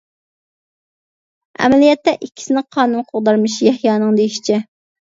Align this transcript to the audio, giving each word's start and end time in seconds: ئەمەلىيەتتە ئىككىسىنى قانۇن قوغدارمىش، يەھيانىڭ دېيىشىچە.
ئەمەلىيەتتە 1.59 2.15
ئىككىسىنى 2.15 2.65
قانۇن 2.79 3.09
قوغدارمىش، 3.13 3.63
يەھيانىڭ 3.71 4.21
دېيىشىچە. 4.23 4.63